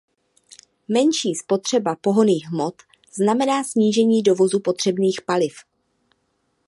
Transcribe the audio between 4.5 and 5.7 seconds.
potřebných paliv.